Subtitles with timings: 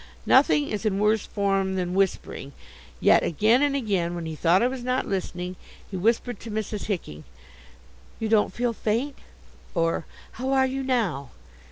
[0.25, 2.53] Nothing is in worse form than whispering,
[2.99, 5.57] yet again and again, when he thought I was not listening,
[5.91, 6.85] he whispered to Mrs.
[6.85, 7.23] Hicking,
[8.19, 9.15] "You don't feel faint?"
[9.75, 11.29] or "How are you now?"